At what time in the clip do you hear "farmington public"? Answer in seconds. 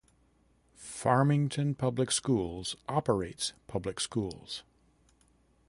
0.73-2.11